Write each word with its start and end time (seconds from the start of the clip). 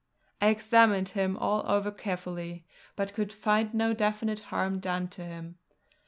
I 0.41 0.47
examined 0.47 1.09
him 1.09 1.37
all 1.37 1.61
over 1.71 1.91
carefully, 1.91 2.65
but 2.95 3.13
could 3.13 3.31
find 3.31 3.71
no 3.71 3.93
definite 3.93 4.39
harm 4.49 4.79
done 4.79 5.07
to 5.09 5.23
him. 5.23 5.59